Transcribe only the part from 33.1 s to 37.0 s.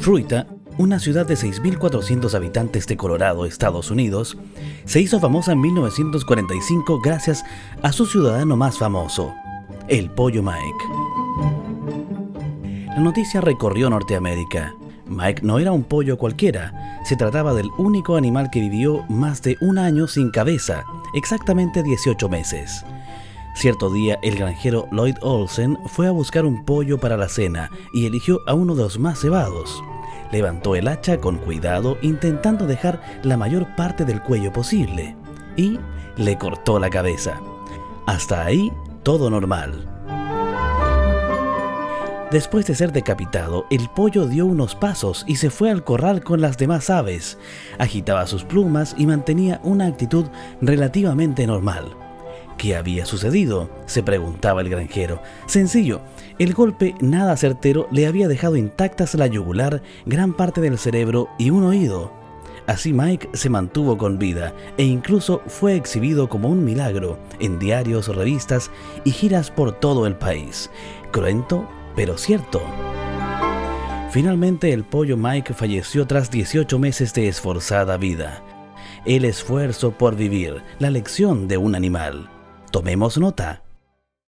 la mayor parte del cuello posible y le cortó la